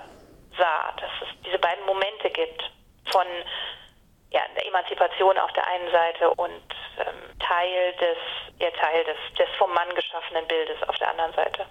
[0.55, 2.69] sah, dass es diese beiden Momente gibt
[3.11, 3.25] von
[4.31, 6.61] ja, der Emanzipation auf der einen Seite und
[6.99, 8.17] ähm, Teil des,
[8.59, 11.65] ja, Teil des, des vom Mann geschaffenen Bildes auf der anderen Seite.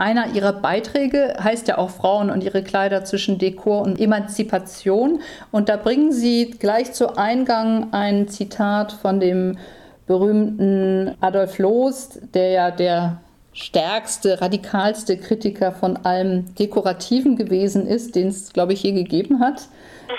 [0.00, 5.20] Einer ihrer Beiträge heißt ja auch Frauen und ihre Kleider zwischen Dekor und Emanzipation.
[5.50, 9.58] Und da bringen sie gleich zu Eingang ein Zitat von dem
[10.06, 13.20] berühmten Adolf Loos, der ja der
[13.52, 19.68] stärkste, radikalste Kritiker von allem Dekorativen gewesen ist, den es, glaube ich, je gegeben hat.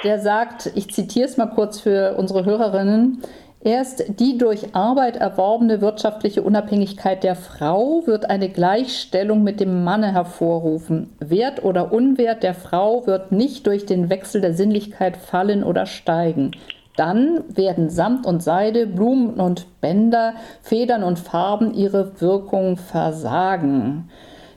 [0.03, 3.21] Der sagt, ich zitiere es mal kurz für unsere Hörerinnen,
[3.65, 10.11] Erst die durch Arbeit erworbene wirtschaftliche Unabhängigkeit der Frau wird eine Gleichstellung mit dem Manne
[10.11, 11.11] hervorrufen.
[11.19, 16.51] Wert oder Unwert der Frau wird nicht durch den Wechsel der Sinnlichkeit fallen oder steigen.
[16.97, 24.09] Dann werden Samt und Seide, Blumen und Bänder, Federn und Farben ihre Wirkung versagen.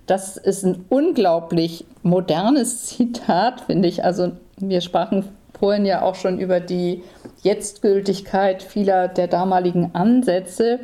[0.07, 4.05] Das ist ein unglaublich modernes Zitat, finde ich.
[4.05, 5.25] Also wir sprachen
[5.59, 7.03] vorhin ja auch schon über die
[7.47, 10.81] Jetztgültigkeit vieler der damaligen Ansätze,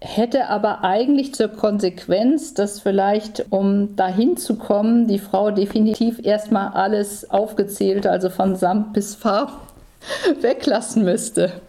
[0.00, 6.68] hätte aber eigentlich zur Konsequenz, dass vielleicht, um dahin zu kommen, die Frau definitiv erstmal
[6.72, 9.50] alles aufgezählt, also von Samt bis Farb,
[10.40, 11.60] weglassen müsste.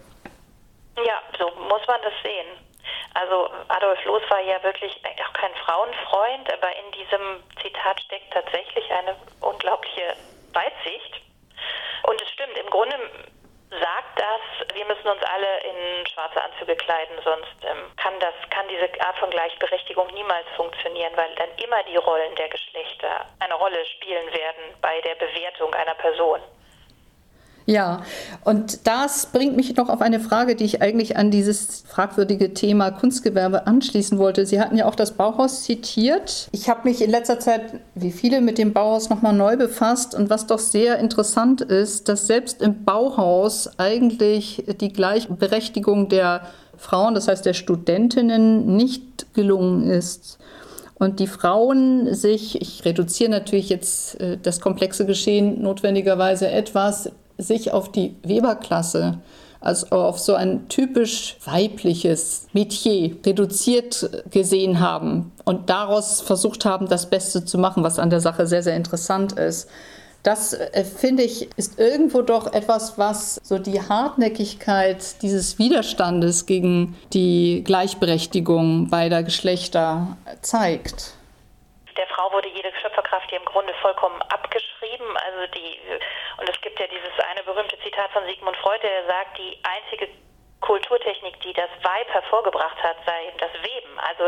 [0.95, 2.47] Ja, so muss man das sehen.
[3.13, 8.85] Also Adolf Loos war ja wirklich auch kein Frauenfreund, aber in diesem Zitat steckt tatsächlich
[8.91, 10.15] eine unglaubliche
[10.53, 11.21] Weitsicht.
[12.07, 12.95] Und es stimmt, im Grunde
[13.81, 18.67] sagt das, wir müssen uns alle in schwarze Anzüge kleiden, sonst ähm, kann das, kann
[18.69, 23.83] diese Art von Gleichberechtigung niemals funktionieren, weil dann immer die Rollen der Geschlechter eine Rolle
[23.85, 26.39] spielen werden bei der Bewertung einer Person.
[27.71, 28.01] Ja,
[28.43, 32.91] und das bringt mich noch auf eine Frage, die ich eigentlich an dieses fragwürdige Thema
[32.91, 34.45] Kunstgewerbe anschließen wollte.
[34.45, 36.49] Sie hatten ja auch das Bauhaus zitiert.
[36.51, 40.13] Ich habe mich in letzter Zeit, wie viele, mit dem Bauhaus nochmal neu befasst.
[40.13, 46.41] Und was doch sehr interessant ist, dass selbst im Bauhaus eigentlich die Gleichberechtigung der
[46.75, 50.39] Frauen, das heißt der Studentinnen, nicht gelungen ist
[51.01, 57.09] und die Frauen sich, ich reduziere natürlich jetzt äh, das komplexe Geschehen notwendigerweise etwas,
[57.41, 59.19] sich auf die Weberklasse,
[59.59, 67.09] also auf so ein typisch weibliches Metier reduziert gesehen haben und daraus versucht haben, das
[67.09, 69.67] Beste zu machen, was an der Sache sehr, sehr interessant ist.
[70.23, 76.95] Das äh, finde ich ist irgendwo doch etwas, was so die Hartnäckigkeit dieses Widerstandes gegen
[77.13, 81.13] die Gleichberechtigung beider Geschlechter zeigt.
[81.97, 85.17] Der Frau wurde jede Schöpferkraft hier im Grunde vollkommen abgeschrieben.
[85.17, 85.79] Also die,
[86.37, 90.09] und es gibt ja dieses eine berühmte Zitat von Sigmund Freud, der sagt, die einzige
[90.61, 93.99] Kulturtechnik, die das Weib hervorgebracht hat, sei eben das Weben.
[93.99, 94.23] Also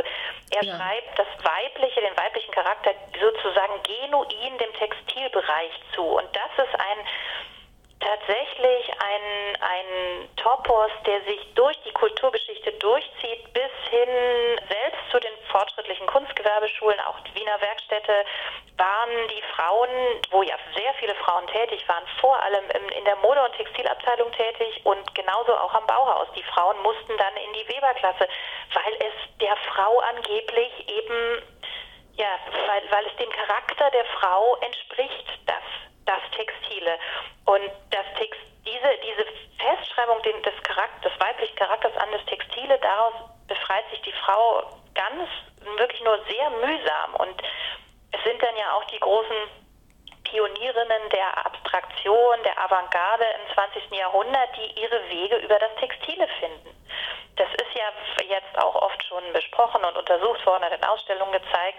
[0.52, 0.76] er ja.
[0.76, 6.04] schreibt das Weibliche, den weiblichen Charakter sozusagen genuin dem Textilbereich zu.
[6.04, 6.98] Und das ist ein
[8.04, 14.10] tatsächlich ein, ein Topos, der sich durch die Kulturgeschichte durchzieht, bis hin
[14.68, 18.26] selbst zu den fortschrittlichen Kunstgewerbeschulen, auch die Wiener Werkstätte,
[18.78, 19.90] waren die Frauen,
[20.32, 22.64] wo ja sehr viele Frauen tätig waren, vor allem
[22.98, 26.28] in der Mode- und Textilabteilung tätig und genauso auch am Bauhaus.
[26.36, 28.28] Die Frauen mussten dann in die Weberklasse,
[28.74, 31.44] weil es der Frau angeblich eben,
[32.16, 35.64] ja, weil, weil es dem Charakter der Frau entspricht, dass
[36.06, 36.98] das Textile.
[37.46, 39.26] Und das Text, diese, diese
[39.58, 43.14] Festschreibung des, Charakter, des weiblichen Charakters an das Textile, daraus
[43.48, 45.30] befreit sich die Frau ganz,
[45.78, 47.16] wirklich nur sehr mühsam.
[47.18, 47.42] Und
[48.12, 49.63] es sind dann ja auch die großen
[50.24, 53.92] Pionierinnen der Abstraktion, der Avantgarde im 20.
[53.92, 56.70] Jahrhundert, die ihre Wege über das Textile finden.
[57.36, 57.90] Das ist ja
[58.28, 61.78] jetzt auch oft schon besprochen und untersucht worden, hat in Ausstellungen gezeigt,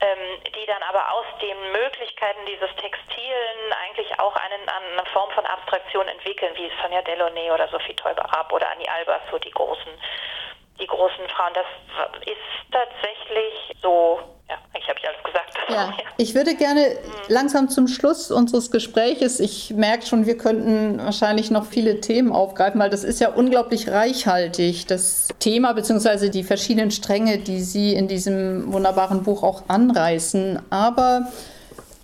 [0.00, 5.44] ähm, die dann aber aus den Möglichkeiten dieses Textilen eigentlich auch einen, eine Form von
[5.46, 9.92] Abstraktion entwickeln, wie Sonja Delaunay oder Sophie Teuber-Ab oder Annie Albers, so die großen
[10.80, 11.52] die großen Frauen.
[11.54, 11.66] Das
[12.26, 15.52] ist tatsächlich so, ja, eigentlich habe ich alles gesagt.
[15.68, 21.50] Ja, ich würde gerne langsam zum Schluss unseres Gespräches, ich merke schon, wir könnten wahrscheinlich
[21.50, 26.28] noch viele Themen aufgreifen, weil das ist ja unglaublich reichhaltig, das Thema bzw.
[26.28, 30.62] die verschiedenen Stränge, die Sie in diesem wunderbaren Buch auch anreißen.
[30.70, 31.28] Aber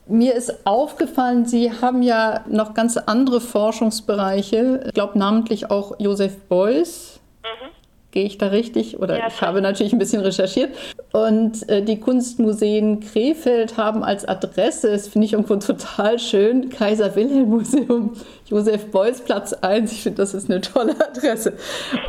[0.07, 4.85] mir ist aufgefallen, Sie haben ja noch ganz andere Forschungsbereiche.
[4.87, 7.21] Ich glaube namentlich auch Joseph Beuys.
[7.43, 7.78] Mhm.
[8.11, 8.99] Gehe ich da richtig?
[8.99, 10.71] Oder ja, ich habe natürlich ein bisschen recherchiert.
[11.13, 17.15] Und äh, die Kunstmuseen Krefeld haben als Adresse, das finde ich irgendwo total schön, Kaiser
[17.17, 18.15] Wilhelm Museum,
[18.47, 19.93] Josef Beuys Platz 1.
[19.93, 21.53] Ich finde, das ist eine tolle Adresse.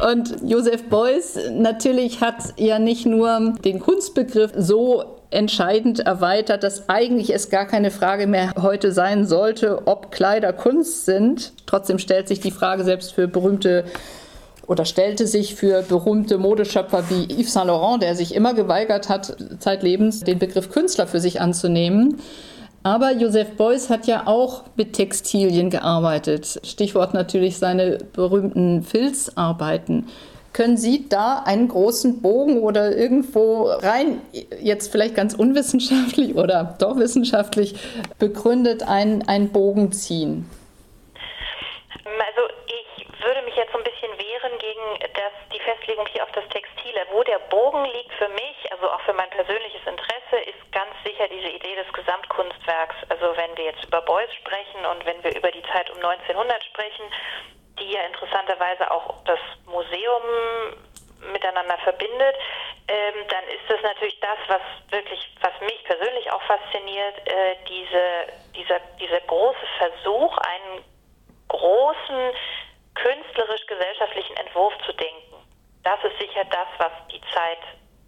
[0.09, 7.33] Und Josef Beuys natürlich hat ja nicht nur den Kunstbegriff so entscheidend erweitert, dass eigentlich
[7.33, 11.53] es gar keine Frage mehr heute sein sollte, ob Kleider Kunst sind.
[11.65, 13.83] Trotzdem stellt sich die Frage selbst für berühmte
[14.69, 19.36] oder stellte sich für berühmte Modeschöpfer wie Yves Saint Laurent, der sich immer geweigert hat,
[19.58, 22.21] zeitlebens den Begriff Künstler für sich anzunehmen.
[22.84, 26.62] Aber Joseph Beuys hat ja auch mit Textilien gearbeitet.
[26.63, 30.08] Stichwort natürlich seine berühmten Filzarbeiten.
[30.53, 34.21] Können Sie da einen großen Bogen oder irgendwo rein,
[34.62, 37.73] jetzt vielleicht ganz unwissenschaftlich oder doch wissenschaftlich
[38.19, 40.47] begründet, einen, einen Bogen ziehen?
[42.05, 42.53] Also
[43.29, 45.34] würde mich jetzt so ein bisschen wehren gegen das,
[45.99, 47.05] die Festlegung hier auf das Textile.
[47.12, 51.27] Wo der Bogen liegt für mich, also auch für mein persönliches Interesse, ist ganz sicher
[51.27, 52.95] diese Idee des Gesamtkunstwerks.
[53.09, 56.63] Also wenn wir jetzt über Beuys sprechen und wenn wir über die Zeit um 1900
[56.63, 57.05] sprechen,
[57.79, 60.23] die ja interessanterweise auch das Museum
[61.31, 62.35] miteinander verbindet,
[62.88, 68.03] ähm, dann ist das natürlich das, was wirklich, was mich persönlich auch fasziniert, äh, diese,
[68.55, 70.83] dieser, dieser große Versuch, einen
[71.49, 72.31] großen
[72.95, 75.28] künstlerisch-gesellschaftlichen Entwurf zu denken.
[75.83, 77.59] Das ist sicher das, was die Zeit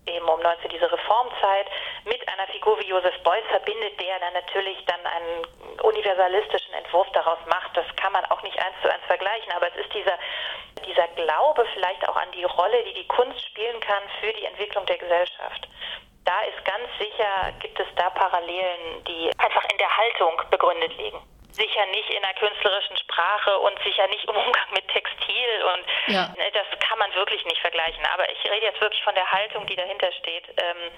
[0.08, 1.68] eben um 19, diese Reformzeit,
[2.06, 5.46] mit einer Figur wie Joseph Beuys verbindet, der dann natürlich dann einen
[5.84, 7.76] universalistischen Entwurf daraus macht.
[7.78, 10.18] Das kann man auch nicht eins zu eins vergleichen, aber es ist dieser,
[10.86, 14.86] dieser Glaube vielleicht auch an die Rolle, die die Kunst spielen kann für die Entwicklung
[14.86, 15.68] der Gesellschaft.
[16.26, 21.22] Da ist ganz sicher, gibt es da Parallelen, die einfach in der Haltung begründet liegen
[21.52, 26.34] sicher nicht in der künstlerischen Sprache und sicher nicht im Umgang mit Textil und ja.
[26.38, 28.04] Ne, das kann man wirklich nicht vergleichen.
[28.14, 30.48] Aber ich rede jetzt wirklich von der Haltung, die dahinter steht.
[30.58, 30.92] Ähm,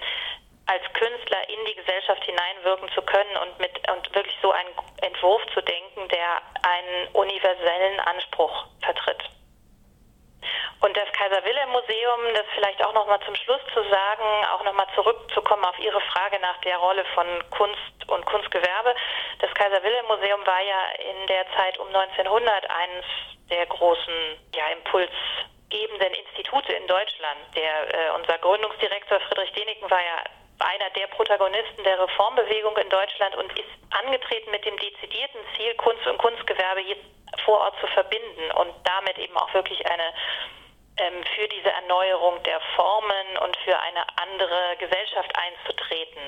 [0.66, 4.70] als Künstler in die Gesellschaft hineinwirken zu können und mit und wirklich so einen
[5.02, 9.22] Entwurf zu denken, der einen universellen Anspruch vertritt.
[10.94, 14.62] Und das Kaiser Wilhelm Museum, das vielleicht auch noch mal zum Schluss zu sagen, auch
[14.62, 18.94] noch mal zurückzukommen auf Ihre Frage nach der Rolle von Kunst und Kunstgewerbe.
[19.40, 23.04] Das Kaiser Wilhelm Museum war ja in der Zeit um 1900 eines
[23.50, 27.40] der großen ja, impulsgebenden Institute in Deutschland.
[27.56, 30.22] Der, äh, unser Gründungsdirektor Friedrich Deniken war ja
[30.60, 36.06] einer der Protagonisten der Reformbewegung in Deutschland und ist angetreten mit dem dezidierten Ziel, Kunst
[36.06, 36.82] und Kunstgewerbe
[37.44, 40.14] vor Ort zu verbinden und damit eben auch wirklich eine
[40.96, 46.22] für diese Erneuerung der Formen und für eine andere Gesellschaft einzutreten.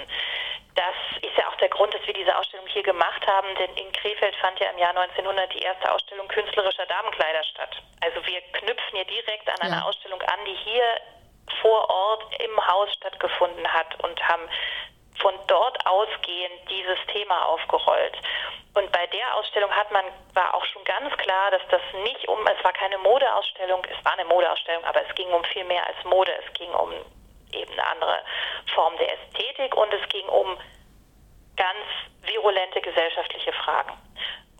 [0.74, 3.92] Das ist ja auch der Grund, dass wir diese Ausstellung hier gemacht haben, denn in
[3.92, 7.76] Krefeld fand ja im Jahr 1900 die erste Ausstellung künstlerischer Damenkleider statt.
[8.02, 9.82] Also wir knüpfen hier direkt an eine ja.
[9.82, 10.84] Ausstellung an, die hier
[11.62, 14.48] vor Ort im Haus stattgefunden hat und haben
[15.20, 18.16] von dort ausgehend dieses Thema aufgerollt.
[18.74, 20.04] Und bei der Ausstellung hat man,
[20.34, 24.12] war auch schon ganz klar, dass das nicht um, es war keine Modeausstellung, es war
[24.12, 26.32] eine Modeausstellung, aber es ging um viel mehr als Mode.
[26.46, 26.92] Es ging um
[27.52, 28.18] eben eine andere
[28.74, 30.58] Form der Ästhetik und es ging um
[31.56, 31.86] ganz
[32.22, 33.92] virulente gesellschaftliche Fragen.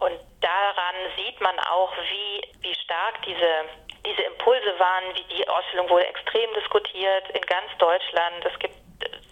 [0.01, 3.65] Und daran sieht man auch, wie, wie stark diese,
[4.05, 8.45] diese Impulse waren, wie die Ausstellung wurde extrem diskutiert in ganz Deutschland.
[8.45, 8.75] Es gibt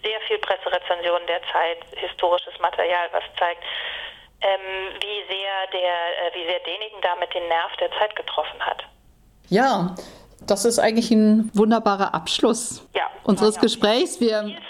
[0.03, 3.63] sehr viel Presserezensionen der Zeit, historisches Material, was zeigt,
[4.41, 8.83] ähm, wie sehr der, äh, wie sehr Denigen damit den Nerv der Zeit getroffen hat.
[9.49, 9.95] Ja,
[10.41, 13.61] das ist eigentlich ein wunderbarer Abschluss ja, unseres ja.
[13.61, 14.19] Gesprächs.
[14.19, 14.61] Wir haben jetzt